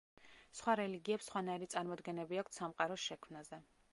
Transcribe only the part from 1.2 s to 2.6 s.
სხვანაირი წარმოდგენები აქვთ